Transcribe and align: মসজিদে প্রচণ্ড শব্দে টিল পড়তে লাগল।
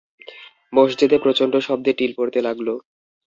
মসজিদে 0.73 1.17
প্রচণ্ড 1.19 1.53
শব্দে 1.59 1.91
টিল 1.93 2.11
পড়তে 2.17 2.39
লাগল। 2.41 2.67